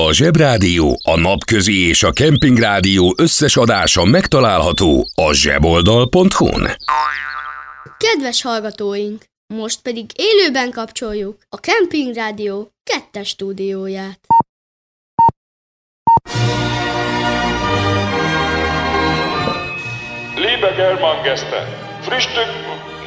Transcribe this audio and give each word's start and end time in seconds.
A 0.00 0.12
Zsebrádió, 0.12 1.00
a 1.04 1.16
Napközi 1.16 1.88
és 1.88 2.02
a 2.02 2.12
Kempingrádió 2.12 3.14
összes 3.16 3.56
adása 3.56 4.04
megtalálható 4.04 5.06
a 5.14 5.32
zseboldal.hu-n. 5.32 6.68
Kedves 7.98 8.42
hallgatóink! 8.42 9.24
Most 9.54 9.82
pedig 9.82 10.10
élőben 10.14 10.70
kapcsoljuk 10.70 11.36
a 11.48 11.60
Kempingrádió 11.60 12.70
kettes 12.82 13.28
stúdióját. 13.28 14.20
Liebe 20.36 20.70
Germangäste, 20.76 21.68
Frühstück 22.00 22.52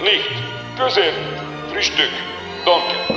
nicht, 0.01 0.43
Közén, 0.77 1.13
Frühstück, 1.69 2.11
danke. 2.65 3.16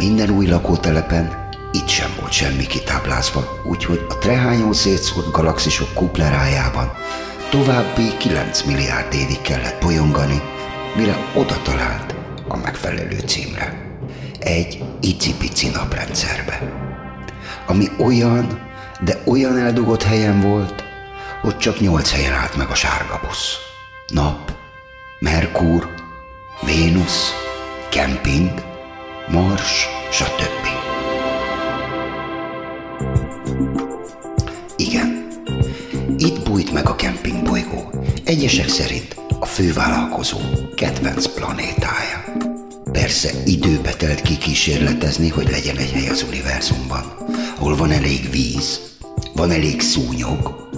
minden 0.00 0.30
új 0.30 0.46
lakótelepen, 0.46 1.48
itt 1.72 1.88
sem 1.88 2.10
volt 2.20 2.32
semmi 2.32 2.66
kitáblázva, 2.66 3.60
úgyhogy 3.64 4.06
a 4.08 4.18
trehányó 4.18 4.72
szétszórt 4.72 5.30
galaxisok 5.30 5.94
kuplerájában 5.94 6.92
további 7.50 8.16
9 8.18 8.62
milliárd 8.62 9.14
évig 9.14 9.40
kellett 9.40 9.82
bolyongani, 9.82 10.42
mire 10.96 11.16
oda 11.34 11.62
talált 11.62 12.14
a 12.48 12.56
megfelelő 12.56 13.18
címre. 13.26 13.98
Egy 14.38 14.82
icipici 15.00 15.68
naprendszerbe. 15.68 16.72
Ami 17.66 17.86
olyan, 17.98 18.68
de 19.04 19.22
olyan 19.26 19.58
eldugott 19.58 20.02
helyen 20.02 20.40
volt, 20.40 20.84
hogy 21.40 21.56
csak 21.56 21.80
nyolc 21.80 22.12
helyen 22.12 22.32
állt 22.32 22.56
meg 22.56 22.68
a 22.70 22.74
sárga 22.74 23.20
busz. 23.26 23.56
Nap, 24.08 24.52
Merkur, 25.18 25.88
Vénusz, 26.66 27.30
kemping, 27.88 28.69
Mars, 29.32 29.88
stb. 30.10 30.66
Igen, 34.76 35.28
itt 36.18 36.42
bújt 36.42 36.72
meg 36.72 36.88
a 36.88 36.96
kempingbolygó, 36.96 37.90
egyesek 38.24 38.68
szerint 38.68 39.16
a 39.40 39.46
fővállalkozó 39.46 40.38
kedvenc 40.74 41.26
planétája. 41.26 42.24
Persze 42.92 43.30
időbe 43.44 43.92
telt 43.92 44.22
kikísérletezni, 44.22 45.28
hogy 45.28 45.50
legyen 45.50 45.76
egy 45.76 45.90
hely 45.90 46.08
az 46.08 46.24
univerzumban, 46.28 47.12
ahol 47.56 47.76
van 47.76 47.90
elég 47.90 48.30
víz, 48.30 48.80
van 49.32 49.50
elég 49.50 49.80
szúnyog, 49.80 50.68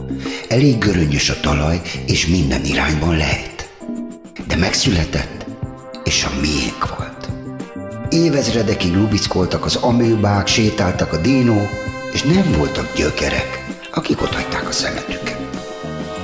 elég 0.49 0.79
göröngyös 0.79 1.31
a 1.31 1.41
talaj, 1.41 1.81
és 2.07 2.27
minden 2.27 2.65
irányban 2.65 3.17
lehet. 3.17 3.71
De 4.47 4.57
megszületett, 4.57 5.47
és 6.05 6.25
a 6.25 6.41
miénk 6.41 6.97
volt. 6.97 7.12
Évezredekig 8.13 8.95
lubickoltak 8.95 9.65
az 9.65 9.77
amőbák, 9.77 10.47
sétáltak 10.47 11.13
a 11.13 11.17
dinók, 11.17 11.69
és 12.13 12.23
nem 12.23 12.55
voltak 12.59 12.95
gyökerek, 12.95 13.67
akik 13.93 14.23
ott 14.23 14.35
hagyták 14.35 14.69
a 14.69 14.73
szemetüket. 14.73 15.39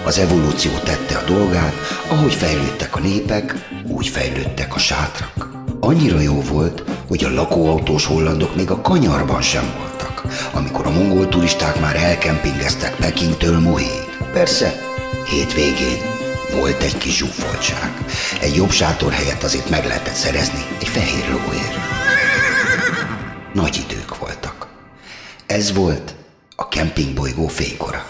Az 0.05 0.19
evolúció 0.19 0.71
tette 0.85 1.17
a 1.17 1.25
dolgát, 1.25 1.75
ahogy 2.09 2.35
fejlődtek 2.35 2.97
a 2.97 3.01
népek, 3.01 3.55
úgy 3.87 4.09
fejlődtek 4.09 4.75
a 4.75 4.79
sátrak. 4.79 5.49
Annyira 5.81 6.21
jó 6.21 6.41
volt, 6.41 6.83
hogy 7.09 7.25
a 7.25 7.35
lakóautós 7.35 8.07
hollandok 8.07 8.57
még 8.57 8.71
a 8.71 8.81
kanyarban 8.81 9.43
sem 9.43 9.73
voltak, 9.79 10.23
amikor 10.53 10.87
a 10.87 10.91
mongol 10.91 11.29
turisták 11.29 11.81
már 11.81 11.97
elkempingeztek 11.97 12.97
Pekingtől 12.97 13.59
Muhéig. 13.59 14.09
Persze, 14.33 14.75
hétvégén 15.25 16.17
volt 16.55 16.83
egy 16.83 16.99
kis 16.99 17.17
zsúfoltság. 17.17 17.93
Egy 18.41 18.57
jobb 18.57 18.71
sátor 18.71 19.13
helyett 19.13 19.43
azért 19.43 19.71
meg 19.71 19.85
lehetett 19.87 20.15
szerezni 20.15 20.65
egy 20.81 20.89
fehér 20.89 21.29
lóért. 21.29 21.78
Nagy 23.61 23.85
idők 23.89 24.19
voltak. 24.19 24.67
Ez 25.47 25.73
volt 25.73 26.15
a 26.57 26.69
kempingbolygó 26.69 27.47
fénykora. 27.47 28.05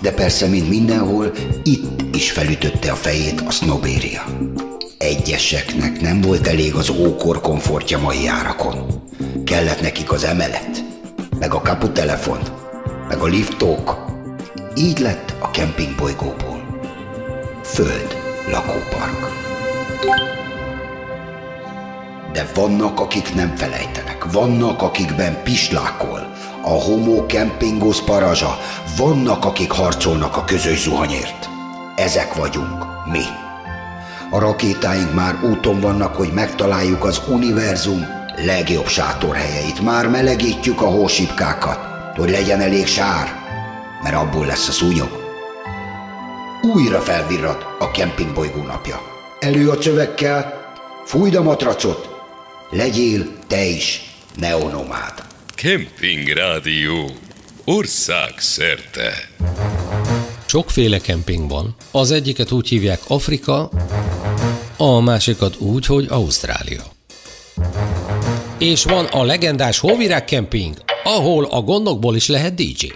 De 0.00 0.12
persze, 0.12 0.46
mint 0.46 0.68
mindenhol, 0.68 1.32
itt 1.64 2.14
is 2.14 2.30
felütötte 2.30 2.90
a 2.90 2.94
fejét 2.94 3.40
a 3.40 3.50
sznobéria. 3.50 4.24
Egyeseknek 4.98 6.00
nem 6.00 6.20
volt 6.20 6.46
elég 6.46 6.74
az 6.74 6.90
ókor 6.90 7.40
komfortja 7.40 7.98
mai 7.98 8.26
árakon. 8.26 9.02
Kellett 9.44 9.80
nekik 9.80 10.12
az 10.12 10.24
emelet, 10.24 10.84
meg 11.38 11.54
a 11.54 11.60
kaputelefon, 11.60 12.40
meg 13.08 13.18
a 13.18 13.26
liftók. 13.26 14.04
Így 14.76 14.98
lett 14.98 15.34
a 15.38 15.50
kempingbolygóból. 15.50 16.80
Föld 17.62 18.16
lakópark. 18.50 19.48
De 22.32 22.50
vannak, 22.54 23.00
akik 23.00 23.34
nem 23.34 23.56
felejtenek, 23.56 24.32
vannak, 24.32 24.82
akikben 24.82 25.42
pislákol, 25.42 26.32
a 26.62 26.70
homo 26.70 27.26
kempingos 27.26 28.02
parazsa, 28.02 28.58
vannak, 28.96 29.44
akik 29.44 29.70
harcolnak 29.70 30.36
a 30.36 30.44
közös 30.44 30.80
zuhanyért. 30.80 31.48
Ezek 31.96 32.34
vagyunk, 32.34 32.84
mi. 33.12 33.24
A 34.30 34.38
rakétáink 34.38 35.14
már 35.14 35.44
úton 35.44 35.80
vannak, 35.80 36.14
hogy 36.14 36.32
megtaláljuk 36.32 37.04
az 37.04 37.20
univerzum 37.28 38.06
legjobb 38.36 38.86
sátorhelyeit. 38.86 39.80
Már 39.80 40.08
melegítjük 40.08 40.82
a 40.82 40.86
hósipkákat, 40.86 41.78
hogy 42.16 42.30
legyen 42.30 42.60
elég 42.60 42.86
sár, 42.86 43.28
mert 44.02 44.14
abból 44.14 44.46
lesz 44.46 44.68
a 44.68 44.72
szúnyog. 44.72 45.08
Újra 46.62 47.00
felvirrat 47.00 47.66
a 47.78 47.90
kempingbolygó 47.90 48.62
napja. 48.62 49.00
Elő 49.38 49.68
a 49.68 49.78
csövekkel, 49.78 50.60
fújd 51.04 51.34
a 51.34 51.42
matracot, 51.42 52.19
legyél 52.70 53.26
te 53.46 53.64
is 53.64 54.14
neonomád. 54.36 55.24
Kemping 55.54 56.28
Rádió 56.28 57.10
országszerte. 57.64 59.12
Sokféle 60.46 60.98
kemping 60.98 61.50
van. 61.50 61.76
Az 61.90 62.10
egyiket 62.10 62.52
úgy 62.52 62.68
hívják 62.68 63.00
Afrika, 63.06 63.70
a 64.76 65.00
másikat 65.00 65.56
úgy, 65.58 65.86
hogy 65.86 66.06
Ausztrália. 66.08 66.82
És 68.58 68.84
van 68.84 69.04
a 69.04 69.22
legendás 69.22 69.78
Hóvirág 69.78 70.24
kemping, 70.24 70.74
ahol 71.04 71.44
a 71.44 71.60
gondokból 71.60 72.16
is 72.16 72.28
lehet 72.28 72.54
DJ. 72.54 72.86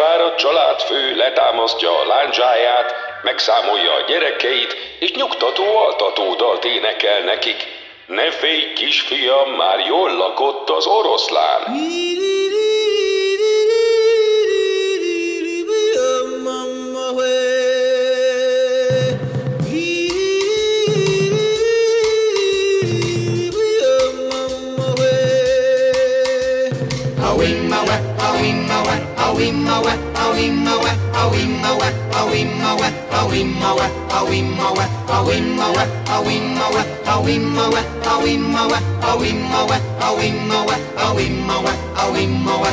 Megfáradt 0.00 0.38
családfő 0.38 1.16
letámasztja 1.16 1.90
a 1.90 2.06
lándzsáját, 2.06 2.94
megszámolja 3.22 3.92
a 3.94 4.04
gyerekeit, 4.06 4.76
és 4.98 5.12
nyugtató 5.12 5.76
altatódalt 5.76 6.64
énekel 6.64 7.20
nekik. 7.24 7.66
Ne 8.06 8.30
félj, 8.30 8.72
kisfiam, 8.72 9.50
már 9.50 9.78
jól 9.86 10.16
lakott 10.16 10.70
az 10.70 10.86
oroszlán. 10.86 11.62
awimawe 29.40 29.92
awimawe 30.22 30.90
awimawe 31.20 31.88
awimawe 32.20 32.88
awimawe 33.18 33.86
awimawe 34.18 34.84
awimawe 35.08 35.84
awimawe 36.14 36.82
awimawe 37.12 37.80
awimawe 38.12 38.78
awimawe 39.10 39.76
awimawe 40.02 40.76
awimawe 41.06 41.72
awimawe 42.02 42.70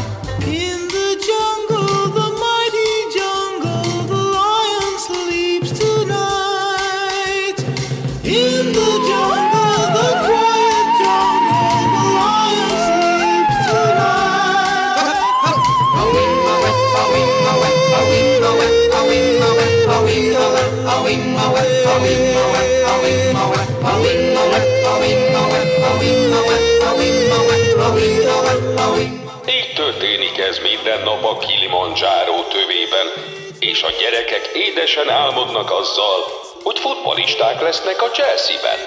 Így 29.48 29.74
történik 29.76 30.38
ez 30.38 30.60
minden 30.60 31.04
nap 31.04 31.24
a 31.24 31.38
Kilimanjaro 31.38 32.44
tövében, 32.44 33.08
és 33.60 33.82
a 33.82 33.90
gyerekek 34.00 34.50
édesen 34.54 35.10
álmodnak 35.10 35.72
azzal, 35.72 36.20
hogy 36.64 36.80
futbalisták 36.80 37.62
lesznek 37.62 38.02
a 38.02 38.10
Chelsea-ben. 38.10 38.80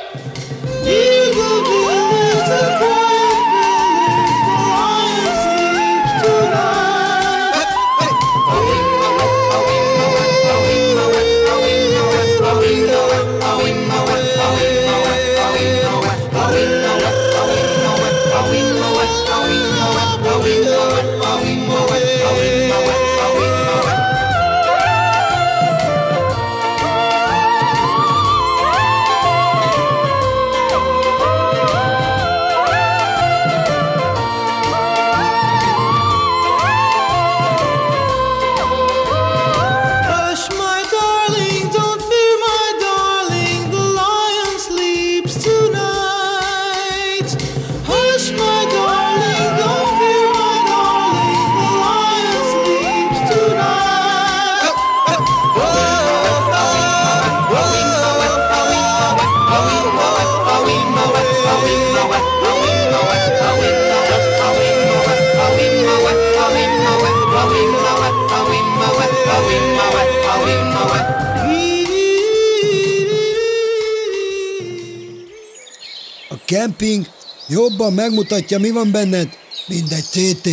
Kemping 76.51 77.07
jobban 77.49 77.93
megmutatja, 77.93 78.59
mi 78.59 78.71
van 78.71 78.91
benned, 78.91 79.29
mint 79.67 79.93
egy 79.93 80.05
CT. 80.05 80.49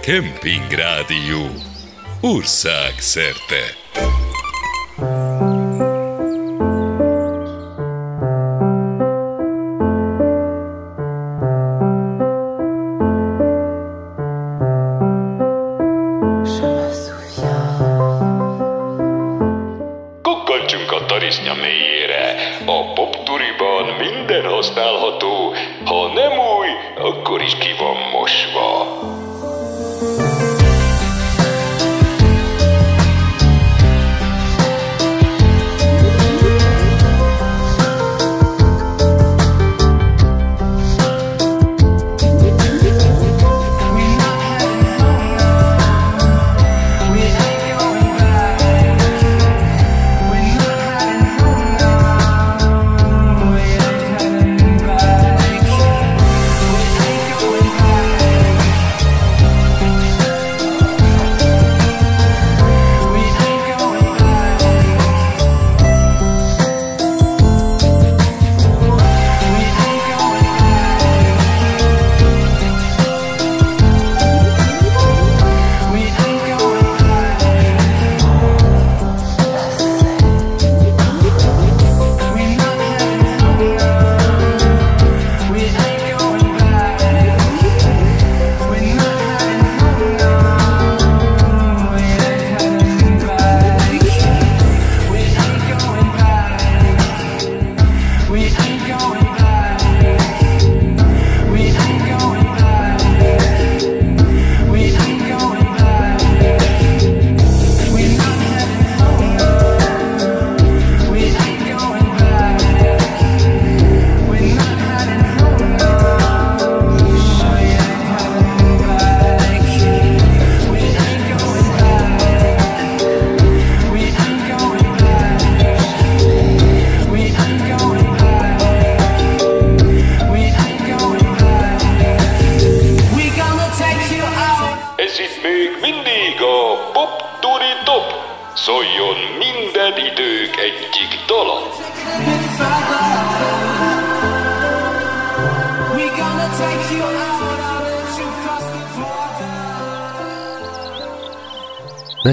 Kemping 0.00 0.70
Rádió. 0.70 1.50
Ország 2.20 2.94
szerte. 2.98 3.62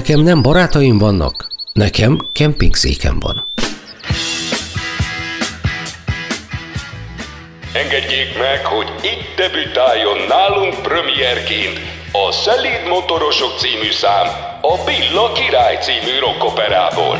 Nekem 0.06 0.20
nem 0.20 0.42
barátaim 0.42 0.98
vannak, 0.98 1.46
nekem 1.72 2.18
kempingszékem 2.32 3.18
van. 3.20 3.46
Engedjék 7.72 8.38
meg, 8.38 8.64
hogy 8.64 8.86
itt 9.02 9.36
debütáljon 9.36 10.18
nálunk 10.28 10.82
premierként 10.82 11.78
a 12.12 12.32
Szelíd 12.32 12.88
Motorosok 12.88 13.58
című 13.58 13.90
szám 13.90 14.26
a 14.60 14.84
Billa 14.84 15.32
Király 15.32 15.78
című 15.80 16.18
rockoperából. 16.18 17.18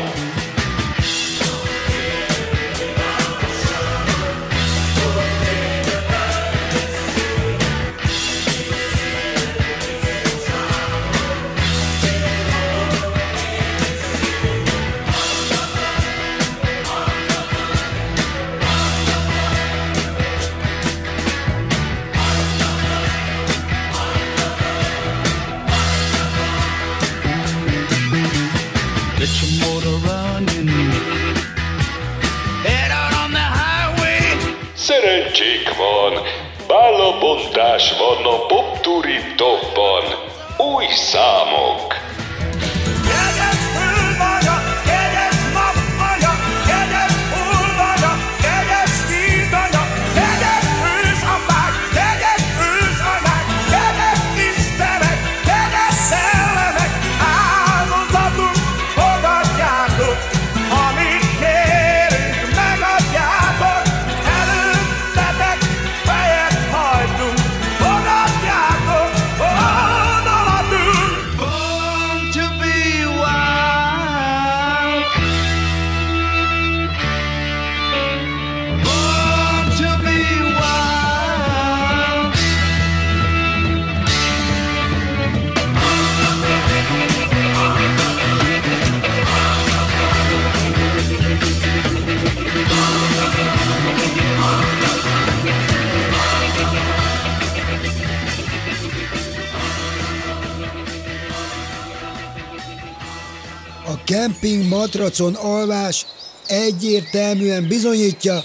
Kemping 104.05 104.67
matracon 104.67 105.33
alvás 105.33 106.05
egyértelműen 106.47 107.67
bizonyítja, 107.67 108.43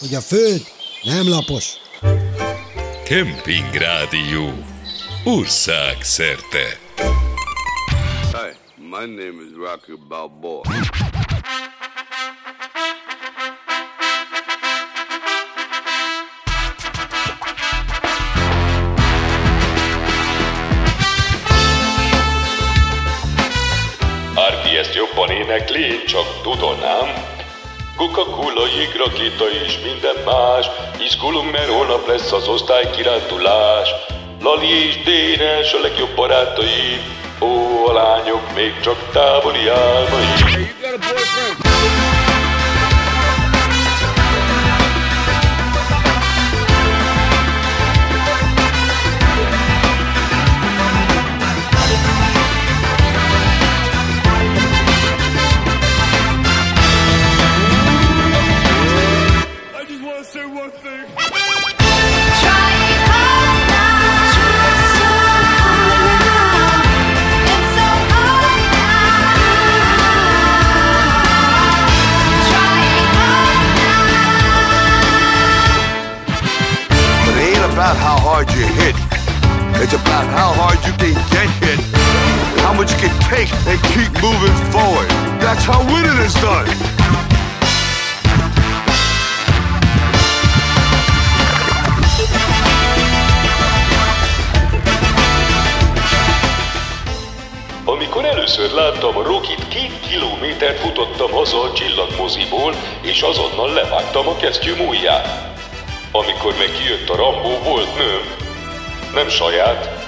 hogy 0.00 0.14
a 0.14 0.20
föld 0.20 0.62
nem 1.02 1.28
lapos. 1.28 1.72
Kemping 3.04 3.74
Rádió. 3.74 4.50
Ország 5.24 6.02
szerte. 6.02 6.78
Hi, 8.32 8.56
my 8.76 9.06
name 9.06 9.42
is 9.42 9.52
Rocky 9.56 9.92
Balboa. 10.08 10.62
Jobban 25.52 25.76
énekli, 25.76 26.04
csak 26.04 26.42
tudanám. 26.42 27.12
Coca-Cola, 27.96 28.66
jégrakéta 28.76 29.44
és 29.64 29.78
minden 29.84 30.16
más. 30.24 30.66
Izgulunk, 30.98 31.52
mert 31.52 31.68
holnap 31.68 32.06
lesz 32.06 32.32
az 32.32 32.48
osztály 32.48 32.90
kirándulás. 32.90 33.88
Lali 34.40 34.86
és 34.86 35.02
Dénes 35.02 35.72
a 35.72 35.80
legjobb 35.80 36.14
barátai. 36.14 37.00
Ó, 37.40 37.86
a 37.86 37.92
lányok 37.92 38.54
még 38.54 38.80
csak 38.80 39.10
távoli 39.12 39.68
álmai. 39.68 40.74
Csillagmoziból, 101.92 102.74
és 103.02 103.22
azonnal 103.22 103.72
levágtam 103.72 104.28
a 104.28 104.36
kesztyűm 104.36 104.80
ujját. 104.88 105.28
Amikor 106.12 106.54
meg 106.58 106.70
kijött 106.78 107.08
a 107.08 107.16
Rambó, 107.16 107.58
volt 107.64 107.96
nőm. 107.96 108.24
Nem 109.14 109.28
saját, 109.28 110.01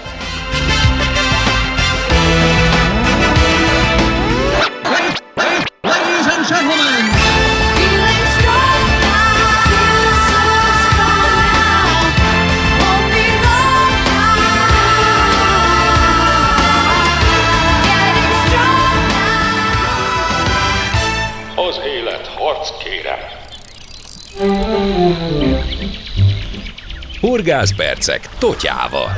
Horgászpercek 27.45 28.29
totyával. 28.39 29.11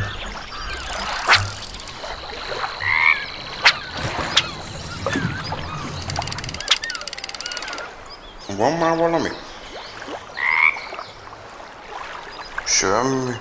Van 8.56 8.72
már 8.72 8.96
valami? 8.96 9.28
Semmi. 12.64 13.32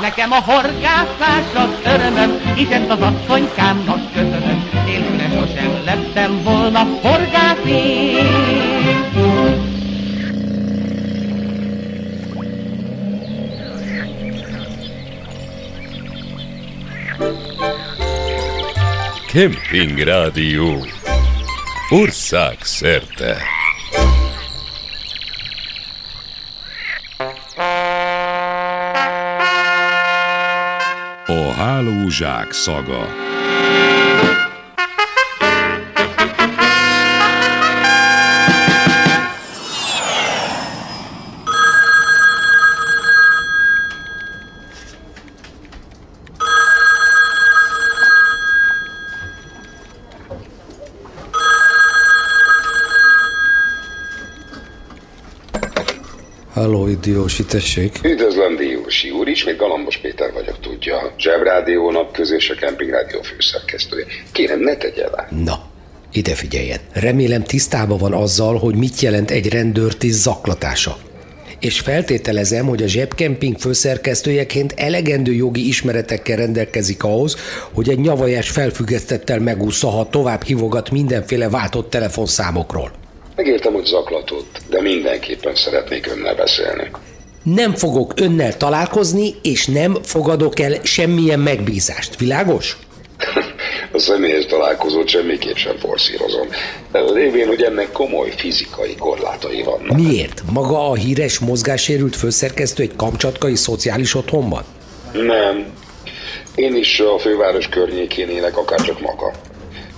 Nekem 0.00 0.32
a 0.32 0.40
horgászás 0.40 1.54
az 1.54 1.92
örömöm, 1.92 2.54
hiszen 2.54 2.90
az 2.90 3.00
asszonykámnak 3.00 4.12
köszönöm. 4.12 4.70
Nélküle 4.84 5.28
sosem 5.28 5.84
lettem 5.84 6.42
volna 6.42 6.82
horgász 7.02 7.64
én. 7.66 8.73
Kemping 19.34 19.98
Rádió. 19.98 20.86
Ország 21.88 22.56
szerte. 22.60 23.36
A 31.26 31.52
hálózsák 31.52 32.52
szaga. 32.52 33.08
Halló, 57.36 57.46
Diósi, 57.46 57.66
tessék. 57.66 57.98
Üdvözlöm, 58.02 58.56
Diósi 58.56 59.10
úr, 59.10 59.28
ismét 59.28 59.56
Galambos 59.56 59.96
Péter 59.96 60.32
vagyok, 60.32 60.60
tudja. 60.60 61.14
Zsebrádió 61.18 61.90
napköző 61.90 62.36
és 62.36 62.50
a 62.50 62.54
Kempingrádió 62.54 63.22
főszerkesztője. 63.22 64.04
Kérem, 64.32 64.60
ne 64.60 64.76
tegye 64.76 65.08
le. 65.10 65.28
Na, 65.44 65.70
ide 66.12 66.34
figyeljen. 66.34 66.78
Remélem 66.92 67.42
tisztában 67.42 67.98
van 67.98 68.12
azzal, 68.12 68.58
hogy 68.58 68.76
mit 68.76 69.00
jelent 69.00 69.30
egy 69.30 69.48
rendőrtiszt 69.48 70.22
zaklatása. 70.22 70.96
és 71.60 71.80
feltételezem, 71.80 72.66
hogy 72.66 72.82
a 72.82 72.86
zsebkemping 72.86 73.58
főszerkesztőjeként 73.58 74.74
elegendő 74.76 75.32
jogi 75.32 75.66
ismeretekkel 75.66 76.36
rendelkezik 76.36 77.04
ahhoz, 77.04 77.36
hogy 77.72 77.88
egy 77.88 77.98
nyavajás 77.98 78.50
felfüggesztettel 78.50 79.38
megúszza, 79.38 79.88
ha 79.88 80.08
tovább 80.08 80.42
hívogat 80.42 80.90
mindenféle 80.90 81.48
váltott 81.48 81.90
telefonszámokról. 81.90 82.92
Megértem, 83.36 83.72
hogy 83.72 83.84
zaklatott, 83.84 84.58
de 84.70 84.80
mindenképpen 84.80 85.54
szeretnék 85.54 86.06
önnel 86.06 86.34
beszélni. 86.34 86.90
Nem 87.44 87.74
fogok 87.74 88.12
önnel 88.16 88.56
találkozni, 88.56 89.34
és 89.42 89.66
nem 89.66 89.96
fogadok 90.02 90.60
el 90.60 90.74
semmilyen 90.82 91.40
megbízást. 91.40 92.16
Világos? 92.18 92.76
A 93.92 93.98
személyes 93.98 94.46
találkozót 94.46 95.08
semmiképp 95.08 95.54
sem 95.54 95.76
forszírozom. 95.78 96.48
Lévén, 96.92 97.46
hogy 97.46 97.62
ennek 97.62 97.92
komoly 97.92 98.32
fizikai 98.36 98.94
korlátai 98.96 99.62
vannak. 99.62 99.96
Miért? 99.96 100.42
Maga 100.52 100.90
a 100.90 100.94
híres 100.94 101.38
mozgássérült 101.38 102.16
főszerkesztő 102.16 102.82
egy 102.82 102.96
kamcsatkai 102.96 103.54
szociális 103.54 104.14
otthonban? 104.14 104.64
Nem. 105.12 105.66
Én 106.54 106.76
is 106.76 107.00
a 107.00 107.18
főváros 107.18 107.68
környékén 107.68 108.28
élek, 108.28 108.56
akárcsak 108.56 109.00
maga. 109.00 109.32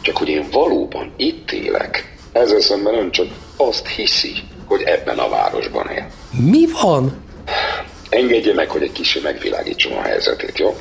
Csak 0.00 0.17
hogy 0.17 0.29
én 0.29 0.47
valóban 0.53 1.12
itt 1.17 1.53
élek. 1.53 2.17
Ezzel 2.33 2.61
szemben 2.61 2.95
ön 2.95 3.11
csak 3.11 3.26
azt 3.57 3.87
hiszi, 3.88 4.33
hogy 4.67 4.83
ebben 4.83 5.19
a 5.19 5.29
városban 5.29 5.88
él. 5.88 6.07
Mi 6.50 6.67
van? 6.83 7.25
Engedje 8.26 8.54
meg, 8.54 8.71
hogy 8.71 8.83
egy 8.83 8.92
kicsit 8.92 9.23
megvilágítsam 9.23 9.92
a 9.97 10.00
helyzetét, 10.00 10.59
jó? 10.59 10.76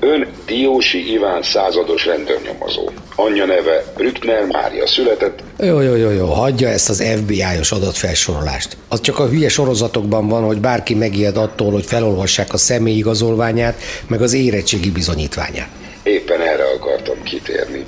Ön 0.00 0.26
Diósi 0.46 1.12
Iván 1.12 1.42
százados 1.42 2.06
rendőrnyomozó. 2.06 2.90
Anyja 3.14 3.44
neve 3.44 3.92
Brückner 3.96 4.46
Mária 4.46 4.86
született. 4.86 5.38
Jó, 5.58 5.80
jó, 5.80 5.94
jó, 5.94 6.10
jó, 6.10 6.26
hagyja 6.26 6.68
ezt 6.68 6.88
az 6.88 7.04
FBI-os 7.16 7.72
adatfelsorolást. 7.72 8.76
Az 8.88 9.00
csak 9.00 9.18
a 9.18 9.28
hülye 9.28 9.48
sorozatokban 9.48 10.28
van, 10.28 10.44
hogy 10.44 10.60
bárki 10.60 10.94
megijed 10.94 11.36
attól, 11.36 11.72
hogy 11.72 11.84
felolvassák 11.84 12.52
a 12.52 12.56
személyigazolványát, 12.56 13.80
meg 14.08 14.22
az 14.22 14.32
érettségi 14.32 14.90
bizonyítványát. 14.90 15.68
Éppen 16.02 16.40
erre 16.40 16.64
akartam 16.64 17.22
kitérni. 17.22 17.84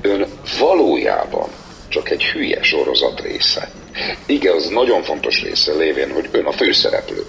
Ön 0.00 0.26
valójában 0.58 1.48
csak 1.88 2.10
egy 2.10 2.24
hülye 2.24 2.62
sorozat 2.62 3.20
része. 3.20 3.70
Igen, 4.26 4.54
az 4.54 4.68
nagyon 4.68 5.02
fontos 5.02 5.42
része 5.42 5.72
lévén, 5.72 6.12
hogy 6.12 6.28
ön 6.32 6.44
a 6.44 6.52
főszereplő. 6.52 7.24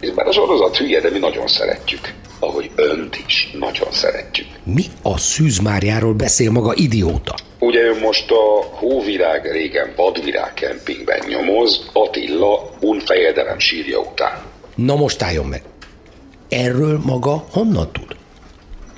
És 0.00 0.10
bár 0.10 0.26
a 0.26 0.32
sorozat 0.32 0.76
hülye, 0.76 1.00
de 1.00 1.10
mi 1.10 1.18
nagyon 1.18 1.46
szeretjük. 1.46 2.14
Ahogy 2.38 2.70
önt 2.74 3.16
is 3.26 3.50
nagyon 3.58 3.92
szeretjük. 3.92 4.46
Mi 4.62 4.84
a 5.02 5.18
szűzmárjáról 5.18 6.12
beszél 6.12 6.50
maga 6.50 6.72
idióta? 6.74 7.34
Ugye 7.58 7.80
ön 7.80 7.98
most 7.98 8.30
a 8.30 8.64
Hóvirág 8.70 9.52
régen 9.52 9.92
vadvirág 9.96 10.54
kempingben 10.54 11.18
nyomoz 11.28 11.90
Attila 11.92 12.70
unfejedelem 12.80 13.58
sírja 13.58 13.98
után. 13.98 14.42
Na 14.74 14.96
most 14.96 15.22
álljon 15.22 15.46
meg. 15.46 15.62
Erről 16.48 17.00
maga 17.04 17.44
honnan 17.50 17.92
tud? 17.92 18.16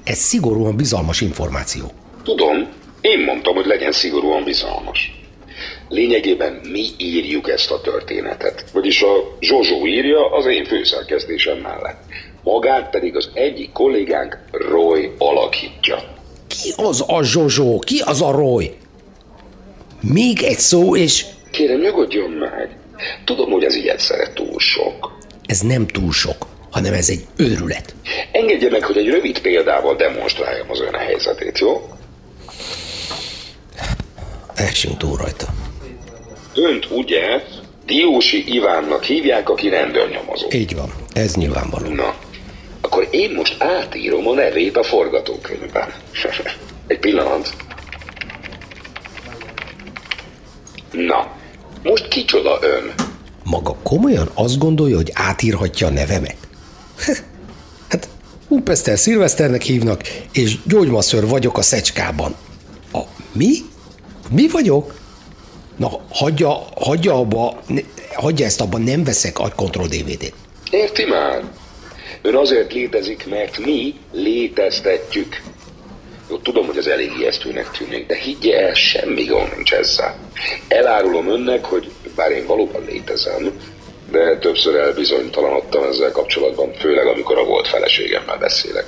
Ez 0.04 0.18
szigorúan 0.18 0.76
bizalmas 0.76 1.20
információ. 1.20 1.92
Tudom, 2.24 2.68
én 3.00 3.24
mondtam, 3.24 3.54
hogy 3.54 3.66
legyen 3.66 3.92
szigorúan 3.92 4.44
bizalmas. 4.44 5.17
Lényegében 5.88 6.60
mi 6.70 6.86
írjuk 6.96 7.50
ezt 7.50 7.70
a 7.70 7.80
történetet. 7.80 8.64
Vagyis 8.72 9.02
a 9.02 9.36
Zsozsó 9.40 9.86
írja 9.86 10.30
az 10.32 10.46
én 10.46 10.64
főszerkesztésem 10.64 11.58
mellett. 11.58 12.00
Magát 12.42 12.90
pedig 12.90 13.16
az 13.16 13.30
egyik 13.34 13.72
kollégánk 13.72 14.38
Roy 14.50 15.10
alakítja. 15.18 16.16
Ki 16.46 16.72
az 16.76 17.04
a 17.06 17.22
Zsozsó? 17.22 17.78
Ki 17.78 18.02
az 18.04 18.22
a 18.22 18.30
Roy? 18.30 18.76
Még 20.00 20.42
egy 20.42 20.58
szó, 20.58 20.96
és... 20.96 21.24
Kérem, 21.50 21.80
nyugodjon 21.80 22.30
meg. 22.30 22.76
Tudom, 23.24 23.50
hogy 23.50 23.64
ez 23.64 23.76
így 23.76 23.86
egyszerre 23.86 24.32
túl 24.32 24.58
sok. 24.58 25.18
Ez 25.46 25.60
nem 25.60 25.86
túl 25.86 26.12
sok, 26.12 26.46
hanem 26.70 26.92
ez 26.92 27.08
egy 27.08 27.26
őrület. 27.36 27.94
Engedje 28.32 28.70
meg, 28.70 28.84
hogy 28.84 28.96
egy 28.96 29.08
rövid 29.08 29.40
példával 29.40 29.96
demonstráljam 29.96 30.70
az 30.70 30.80
ön 30.80 30.94
helyzetét, 30.94 31.58
jó? 31.58 31.88
Elsünk 34.54 34.96
túl 34.96 35.16
rajta. 35.16 35.46
Önt 36.58 36.88
ugye 36.90 37.42
Diósi 37.86 38.54
Ivánnak 38.54 39.02
hívják, 39.02 39.48
aki 39.48 39.68
rendőrnyomozó. 39.68 40.46
Így 40.50 40.76
van, 40.76 40.92
ez 41.12 41.34
nyilvánvaló. 41.34 41.88
Na, 41.88 42.14
akkor 42.80 43.08
én 43.10 43.32
most 43.34 43.62
átírom 43.62 44.28
a 44.28 44.34
nevét 44.34 44.76
a 44.76 44.82
forgatókönyvben. 44.82 45.92
Egy 46.86 46.98
pillanat. 46.98 47.54
Na, 50.92 51.36
most 51.82 52.08
kicsoda 52.08 52.58
ön? 52.62 52.94
Maga 53.44 53.76
komolyan 53.82 54.30
azt 54.34 54.58
gondolja, 54.58 54.96
hogy 54.96 55.10
átírhatja 55.14 55.86
a 55.86 55.90
nevemet? 55.90 56.36
hát, 57.90 58.08
Umpester 58.48 58.98
Szilveszternek 58.98 59.62
hívnak, 59.62 60.00
és 60.32 60.56
gyógymasször 60.64 61.28
vagyok 61.28 61.58
a 61.58 61.62
szecskában. 61.62 62.34
A 62.92 63.02
mi? 63.32 63.54
Mi 64.30 64.48
vagyok? 64.48 64.97
Na, 65.78 65.90
hagyja, 66.10 66.64
hagyja 66.76 67.14
abba, 67.14 67.62
hagyja 68.14 68.44
ezt 68.46 68.60
abban, 68.60 68.82
nem 68.82 69.04
veszek 69.04 69.38
agykontroll 69.38 69.86
DVD-t. 69.86 70.32
Érti 70.70 71.04
már? 71.04 71.42
Ön 72.22 72.34
azért 72.34 72.72
létezik, 72.72 73.26
mert 73.26 73.58
mi 73.58 73.94
léteztetjük. 74.12 75.42
Jó, 76.30 76.36
tudom, 76.36 76.66
hogy 76.66 76.76
az 76.76 76.86
elég 76.86 77.12
ijesztőnek 77.18 77.70
tűnik, 77.70 78.06
de 78.06 78.16
higgye 78.16 78.58
el, 78.58 78.74
semmi 78.74 79.24
gond 79.24 79.52
nincs 79.54 79.72
ezzel. 79.72 80.18
Elárulom 80.68 81.28
önnek, 81.28 81.64
hogy 81.64 81.90
bár 82.16 82.30
én 82.30 82.46
valóban 82.46 82.84
létezem, 82.88 83.52
de 84.10 84.38
többször 84.38 84.74
elbizonytalanodtam 84.74 85.82
ezzel 85.82 86.12
kapcsolatban, 86.12 86.72
főleg 86.72 87.06
amikor 87.06 87.38
a 87.38 87.44
volt 87.44 87.68
feleségemmel 87.68 88.38
beszélek. 88.38 88.86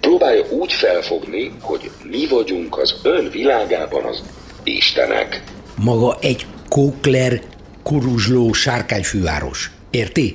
Próbálja 0.00 0.44
úgy 0.50 0.72
felfogni, 0.72 1.52
hogy 1.60 1.90
mi 2.02 2.26
vagyunk 2.26 2.78
az 2.78 2.94
ön 3.02 3.30
világában 3.30 4.04
az 4.04 4.22
Istenek. 4.64 5.42
Maga 5.76 6.16
egy 6.20 6.46
kókler, 6.68 7.40
kuruzsló 7.82 8.52
sárkányfűváros. 8.52 9.70
Érti? 9.90 10.34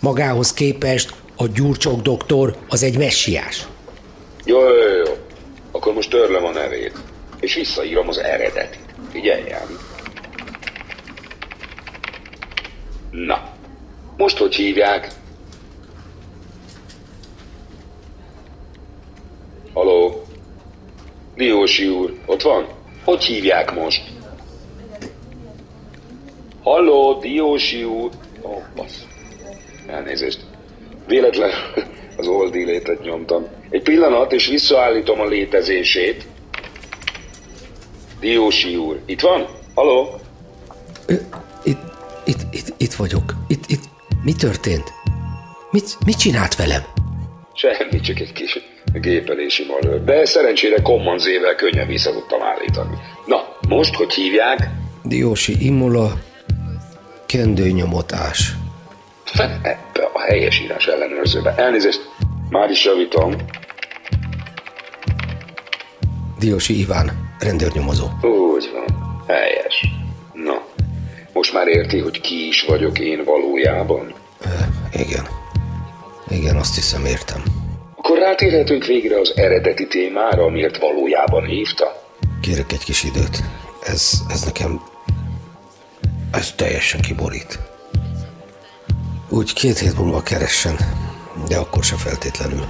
Magához 0.00 0.52
képest 0.52 1.14
a 1.36 1.46
gyurcsok 1.46 2.02
doktor 2.02 2.56
az 2.68 2.82
egy 2.82 2.98
messiás. 2.98 3.66
Jó, 4.44 4.60
jó, 4.60 4.96
jó. 5.04 5.12
Akkor 5.70 5.94
most 5.94 6.10
törlöm 6.10 6.44
a 6.44 6.50
nevét, 6.50 6.92
és 7.40 7.54
visszaírom 7.54 8.08
az 8.08 8.18
eredetit. 8.18 8.94
Figyeljen. 9.10 9.78
Na, 13.10 13.52
most 14.16 14.38
hogy 14.38 14.54
hívják? 14.54 15.08
Haló? 19.72 20.26
Diósi 21.36 21.88
úr, 21.88 22.14
ott 22.26 22.42
van? 22.42 22.66
Hogy 23.04 23.24
hívják 23.24 23.74
most? 23.74 24.02
Halló, 26.72 27.18
Diósi 27.20 27.84
úr? 27.84 28.10
Ó, 28.42 28.48
oh, 28.48 28.62
bassz. 28.76 29.02
Elnézést. 29.86 30.40
Véletlen 31.06 31.50
az 32.18 32.26
oldi 32.26 32.64
létet 32.64 33.02
nyomtam. 33.02 33.46
Egy 33.70 33.82
pillanat, 33.82 34.32
és 34.32 34.46
visszaállítom 34.46 35.20
a 35.20 35.24
létezését. 35.24 36.26
Diósi 38.20 38.76
úr, 38.76 39.00
itt 39.06 39.20
van? 39.20 39.46
Halló? 39.74 40.20
Itt, 41.64 41.84
itt, 42.24 42.40
itt, 42.50 42.74
itt 42.76 42.92
vagyok. 42.92 43.34
Itt, 43.48 43.64
itt, 43.66 43.82
mi 44.22 44.32
történt? 44.32 44.92
Mit, 45.70 45.96
mit 46.06 46.18
csinált 46.18 46.56
velem? 46.56 46.82
Semmi, 47.54 48.00
csak 48.00 48.20
egy 48.20 48.32
kis 48.32 48.58
gépelési 48.92 49.64
malőr. 49.64 50.04
De 50.04 50.24
szerencsére 50.24 50.82
kommanzével 50.82 51.54
könnyen 51.54 51.86
vissza 51.86 52.12
tudtam 52.12 52.42
állítani. 52.42 52.96
Na, 53.26 53.56
most 53.68 53.94
hogy 53.94 54.12
hívják? 54.12 54.70
Diósi 55.02 55.66
Imola, 55.66 56.12
kendőnyomotás. 57.32 58.52
Ebbe 59.62 60.10
a 60.12 60.20
helyesírás 60.20 60.86
ellenőrzőbe. 60.86 61.54
Elnézést, 61.56 62.00
már 62.50 62.70
is 62.70 62.84
javítom. 62.84 63.34
Diósi 66.38 66.78
Iván, 66.78 67.34
rendőrnyomozó. 67.38 68.04
Úgy 68.22 68.70
van, 68.72 69.24
helyes. 69.26 69.84
Na, 70.32 70.62
most 71.32 71.52
már 71.52 71.66
érti, 71.66 71.98
hogy 71.98 72.20
ki 72.20 72.46
is 72.46 72.64
vagyok 72.64 72.98
én 72.98 73.24
valójában? 73.24 74.14
Ö, 74.40 74.48
igen. 74.92 75.26
Igen, 76.28 76.56
azt 76.56 76.74
hiszem 76.74 77.04
értem. 77.04 77.42
Akkor 77.96 78.18
rátérhetünk 78.18 78.84
végre 78.84 79.20
az 79.20 79.32
eredeti 79.36 79.86
témára, 79.86 80.44
amiért 80.44 80.78
valójában 80.78 81.44
hívta? 81.44 82.02
Kérek 82.40 82.72
egy 82.72 82.84
kis 82.84 83.04
időt. 83.04 83.42
Ez, 83.82 84.12
ez 84.28 84.42
nekem... 84.44 84.80
Ez 86.32 86.52
teljesen 86.56 87.00
kiborít. 87.00 87.58
Úgy 89.28 89.52
két 89.52 89.78
hét 89.78 89.98
múlva 89.98 90.22
keressen, 90.22 90.76
de 91.48 91.56
akkor 91.56 91.84
se 91.84 91.96
feltétlenül. 91.96 92.66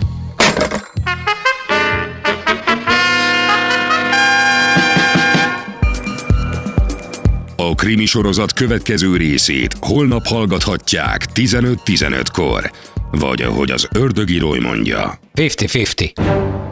A 7.57 7.75
krimi 7.75 8.05
sorozat 8.05 8.53
következő 8.53 9.17
részét 9.17 9.77
holnap 9.81 10.27
hallgathatják 10.27 11.27
15-15-kor. 11.35 12.71
Vagy 13.11 13.43
ahogy 13.43 13.71
az 13.71 13.89
ördögírói 13.93 14.61
mondja. 14.61 15.19
50-50. 15.35 16.72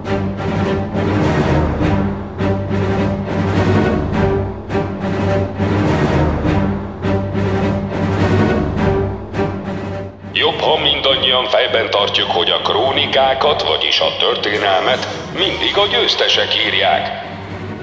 Krónikákat, 13.31 13.69
vagyis 13.69 14.01
a 14.01 14.17
történelmet 14.19 15.09
mindig 15.33 15.77
a 15.77 15.87
győztesek 15.87 16.67
írják. 16.67 17.25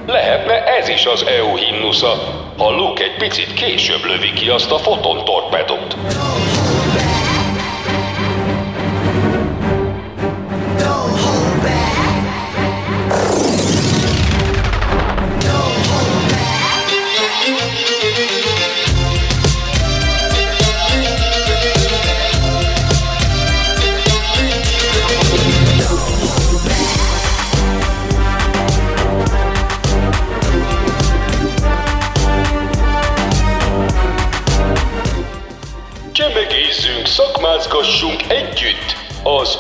Lehetne 0.06 0.64
ez 0.64 0.88
is 0.88 1.06
az 1.06 1.26
EU 1.26 1.56
himnusza, 1.56 2.14
ha 2.58 2.70
Luke 2.70 3.04
egy 3.04 3.18
picit 3.18 3.54
később 3.54 4.06
lövi 4.06 4.34
ki 4.34 4.50
azt 4.50 4.72
a 4.72 4.78
fotontorpedót. 4.78 5.96
Csemegézzünk, 5.96 6.67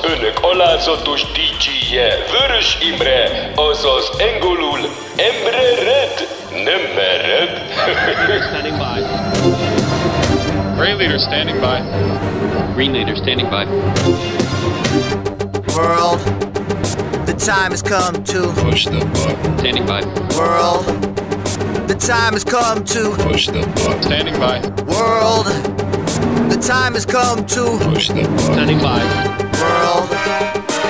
Az 0.08 0.14
önök 0.14 0.40
alázatos 0.42 1.22
DJ-je 1.22 2.26
Vörös 2.32 2.78
Imre, 2.82 3.52
azaz 3.56 4.12
engolul 4.18 4.80
Emre 5.16 5.84
Red, 5.84 6.28
nem 6.52 6.82
mered. 6.96 7.62
Standing 8.50 8.78
by. 8.78 9.00
Gray 10.76 10.94
leader 10.94 11.20
standing 11.20 11.60
by. 11.60 11.82
Green 12.74 12.92
leader 12.92 13.16
standing 13.16 13.50
by. 13.50 13.66
World, 15.76 16.20
the 17.26 17.34
time 17.34 17.70
has 17.70 17.82
come 17.82 18.24
to 18.24 18.54
push 18.64 18.86
the 18.86 19.06
button. 19.06 19.58
Standing 19.58 19.86
by. 19.86 20.02
World, 20.38 20.86
the 21.88 21.96
time 21.96 22.32
has 22.32 22.44
come 22.44 22.84
to 22.84 23.16
push 23.28 23.48
the 23.48 23.62
button. 23.76 24.04
Standing 24.04 24.40
by. 24.40 24.60
World, 24.86 25.48
the 26.50 26.60
time 26.68 26.94
has 26.94 27.06
come 27.06 27.46
to 27.46 27.78
push 27.90 28.08
the 28.08 28.14
button. 28.14 28.38
Standing 28.38 28.80
by. 28.80 29.02
World, 29.58 29.97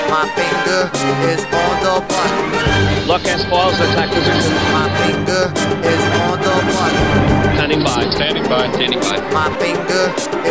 my 0.09 0.25
finger 0.35 0.81
is 1.31 1.41
on 1.45 1.73
the 1.83 1.95
button. 2.07 3.07
Lock 3.07 3.25
and 3.25 3.41
spoils 3.41 3.79
attack 3.85 4.09
position. 4.09 4.55
My 4.71 4.87
finger 4.99 5.43
is 5.93 6.03
on 6.25 6.37
the 6.45 6.55
button. 6.75 7.05
Standing 7.55 7.83
by. 7.83 8.09
Standing 8.11 8.43
by. 8.43 8.71
Standing 8.73 8.99
by. 8.99 9.17
My 9.31 9.49
finger 9.59 10.03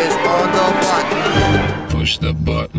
is 0.05 0.15
on 0.35 0.47
the 0.57 0.67
button. 0.87 1.89
Push 1.91 2.19
the 2.19 2.33
button. 2.33 2.76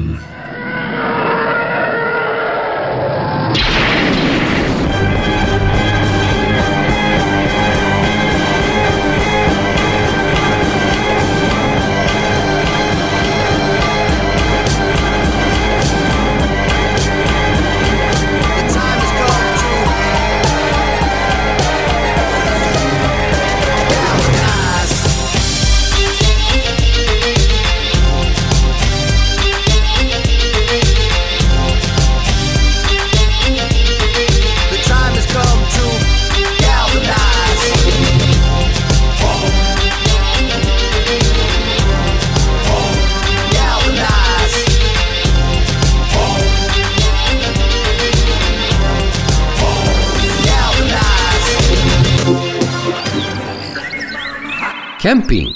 Kemping. 55.07 55.55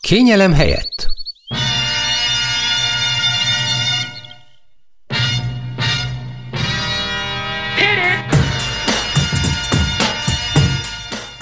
Kényelem 0.00 0.52
helyett. 0.52 1.06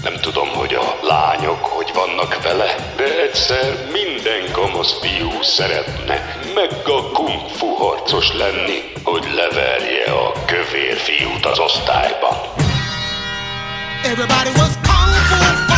Nem 0.03 0.14
tudom, 0.20 0.48
hogy 0.48 0.74
a 0.74 0.98
lányok 1.03 1.64
hogy 1.64 1.90
vannak 1.94 2.42
vele, 2.42 2.74
de 2.96 3.22
egyszer 3.22 3.88
minden 3.92 4.53
kamasz 4.53 4.98
fiú 5.00 5.42
szeretne 5.42 6.40
meg 6.55 6.70
a 6.85 7.11
kung 7.12 7.48
fu 7.48 7.74
harcos 7.74 8.33
lenni, 8.33 8.92
hogy 9.05 9.24
leverje 9.35 10.12
a 10.12 10.33
kövér 10.46 10.96
fiút 10.96 11.46
az 11.46 11.59
osztályban. 11.59 12.37
Everybody 14.03 14.50
was 14.57 14.72
kung 14.83 15.14
fu 15.29 15.69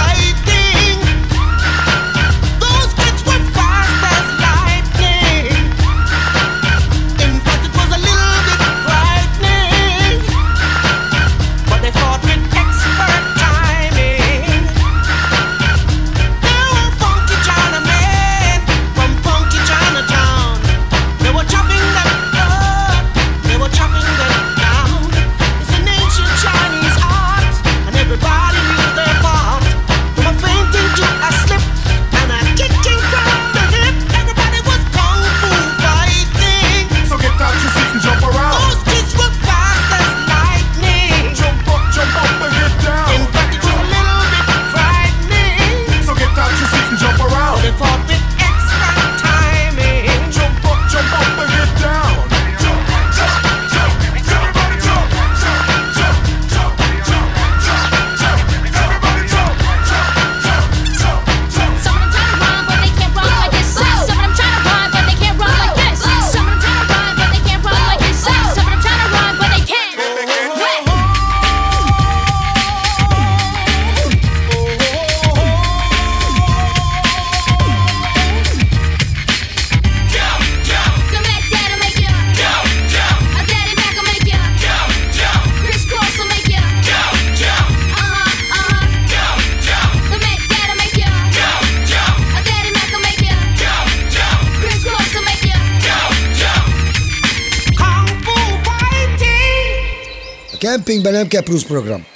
kempingben 100.93 101.21
nem 101.21 101.29
kell 101.29 101.43
plusz 101.43 101.65
program. 101.65 102.07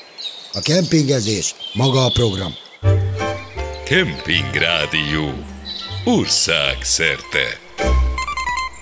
A 0.53 0.61
kempingezés 0.61 1.55
maga 1.73 2.05
a 2.05 2.11
program. 2.11 2.55
Kemping 3.85 4.55
Rádió. 4.55 5.33
Ország 6.05 6.77
szerte. 6.83 7.59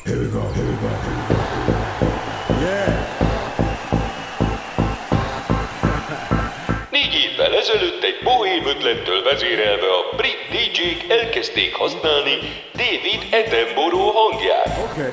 Négy 6.91 7.15
évvel 7.15 7.57
ezelőtt 7.57 8.03
egy 8.03 8.19
bohém 8.25 8.67
ötlettől 8.67 9.23
vezérelve 9.23 9.87
a 9.87 10.17
brit 10.17 10.39
DJ-k 10.51 11.11
elkezdték 11.11 11.75
használni 11.75 12.39
David 12.73 13.23
Attenborough 13.33 14.15
hangját. 14.15 14.79
Okay, 14.91 15.11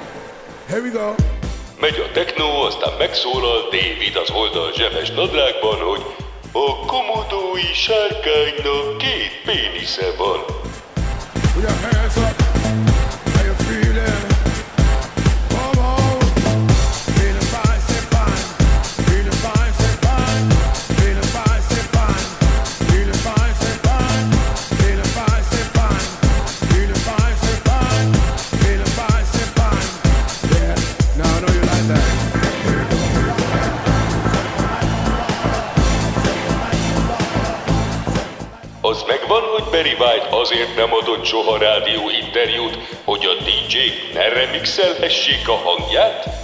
here 0.67 0.81
we 0.81 0.89
go. 0.89 1.30
Megy 1.81 1.99
a 1.99 2.11
techno, 2.11 2.65
aztán 2.65 2.93
megszólal 2.97 3.61
David 3.63 4.15
az 4.15 4.29
oldal 4.29 4.71
zsebes 4.73 5.09
nadrágban, 5.09 5.79
hogy 5.79 6.01
a 6.51 6.85
komodói 6.85 7.73
sárkánynak 7.73 8.97
két 8.97 9.41
pénisze 9.45 10.15
van. 10.17 10.45
Put 11.53 11.90
nem 40.81 40.93
adott 40.93 41.25
soha 41.25 41.57
rádió 41.57 42.09
interjút, 42.09 42.77
hogy 43.03 43.25
a 43.25 43.43
DJ 43.43 43.77
ne 44.13 44.29
remixelhessék 44.29 45.47
a 45.47 45.55
hangját? 45.55 46.40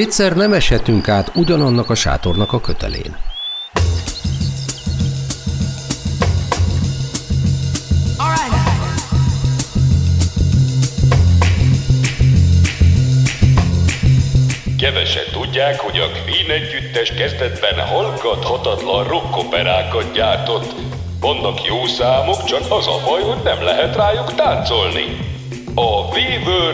Kétszer 0.00 0.36
nem 0.36 0.52
eshetünk 0.52 1.08
át 1.08 1.32
ugyanannak 1.34 1.90
a 1.90 1.94
sátornak 1.94 2.52
a 2.52 2.60
kötelén. 2.60 3.16
Kevesen 14.78 15.24
tudják, 15.32 15.80
hogy 15.80 15.98
a 15.98 16.10
Queen 16.24 16.60
együttes 16.60 17.12
kezdetben 17.14 17.86
hallgathatatlan 17.86 19.08
rockoperákat 19.08 20.12
gyártott. 20.12 20.74
Vannak 21.20 21.64
jó 21.64 21.86
számok, 21.86 22.44
csak 22.44 22.62
az 22.68 22.86
a 22.86 23.00
baj, 23.04 23.22
hogy 23.22 23.42
nem 23.44 23.62
lehet 23.62 23.96
rájuk 23.96 24.34
táncolni. 24.34 25.38
A 25.74 26.04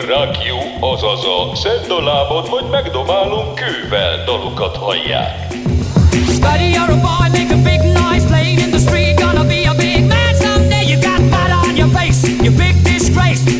Rock 0.06 0.44
You, 0.44 0.58
azaz 0.80 1.24
a 1.24 1.54
szedd 1.54 1.90
a 1.90 2.02
lábad, 2.02 2.50
vagy 2.50 2.64
megdomálunk 2.70 3.54
kővel 3.54 4.24
dalukat 4.24 4.76
hallják. 4.76 5.48
Buddy, 6.40 6.70
you're 6.70 6.92
a 6.92 7.00
boy, 7.00 7.28
make 7.30 7.54
a 7.54 7.62
big 7.62 7.80
noise 7.82 8.26
playing 8.26 8.58
in 8.58 8.70
the 8.70 8.78
street. 8.78 9.18
Gonna 9.18 9.44
be 9.44 9.68
a 9.68 9.74
big 9.74 10.06
man 10.06 10.34
someday. 10.34 10.84
You 10.86 11.00
got 11.00 11.20
mud 11.20 11.50
on 11.64 11.76
your 11.76 11.88
face, 11.88 12.28
you 12.42 12.50
big 12.50 12.82
disgrace. 12.82 13.55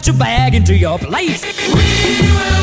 Put 0.00 0.06
your 0.06 0.16
bag 0.16 0.54
into 0.54 0.74
your 0.74 0.98
place. 0.98 1.44
We 1.68 2.32
will, 2.32 2.59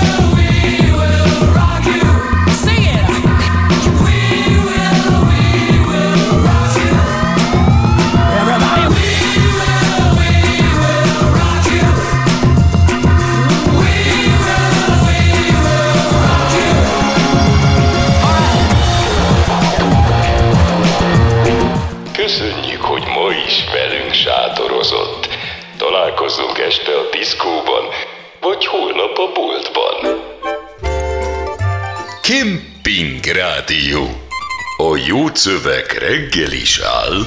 szöveg 35.47 35.85
reggel 35.99 36.51
is 36.51 36.79
áll. 36.79 37.23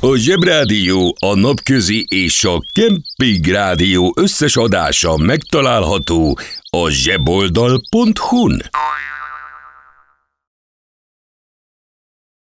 A 0.00 0.16
Zsebrádió, 0.16 1.16
a 1.20 1.34
Napközi 1.34 2.06
és 2.08 2.44
a 2.44 2.62
Kemping 2.72 3.46
Rádió 3.46 4.14
összes 4.16 4.56
adása 4.56 5.16
megtalálható 5.16 6.38
a 6.70 6.88
zseboldal.hu-n. 6.88 8.62